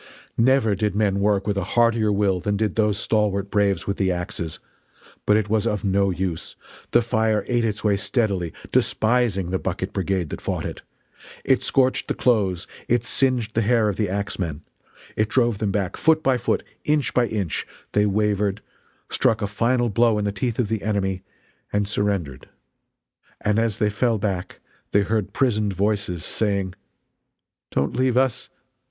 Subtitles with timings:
[0.35, 4.11] Never did men work with a heartier will than did those stalwart braves with the
[4.11, 4.57] axes.
[5.27, 6.55] But it was of no use.
[6.89, 10.81] The fire ate its way steadily, despising the bucket brigade that fought it.
[11.45, 14.63] It scorched the clothes, it singed the hair of the axemen
[15.15, 18.63] it drove them back, foot by foot inch by inch they wavered,
[19.07, 21.21] struck a final blow in the teeth of the enemy,
[21.71, 22.49] and surrendered.
[23.39, 24.61] And as they fell back
[24.93, 26.73] they heard prisoned voices saying:
[27.69, 28.49] "Don't leave us!